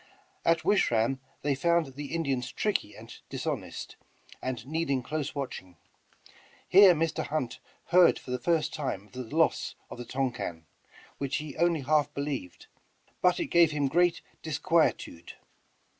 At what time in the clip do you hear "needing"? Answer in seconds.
4.65-5.03